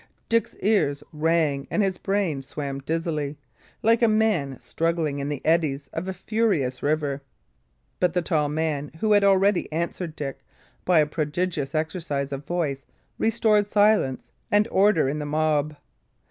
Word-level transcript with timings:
Dick's 0.29 0.55
ears 0.61 1.03
rang 1.13 1.67
and 1.69 1.83
his 1.83 1.99
brain 1.99 2.41
swam 2.41 2.79
dizzily, 2.79 3.37
like 3.83 4.01
a 4.01 4.07
man 4.07 4.59
struggling 4.59 5.19
in 5.19 5.29
the 5.29 5.45
eddies 5.45 5.91
of 5.93 6.07
a 6.07 6.11
furious 6.11 6.81
river. 6.81 7.21
But 7.99 8.13
the 8.15 8.23
tall 8.23 8.49
man 8.49 8.89
who 8.99 9.11
had 9.11 9.23
already 9.23 9.71
answered 9.71 10.15
Dick, 10.15 10.39
by 10.85 10.97
a 11.01 11.05
prodigious 11.05 11.75
exercise 11.75 12.31
of 12.31 12.47
voice 12.47 12.83
restored 13.19 13.67
silence 13.67 14.31
and 14.51 14.67
order 14.71 15.07
in 15.07 15.19
the 15.19 15.25
mob. 15.27 15.75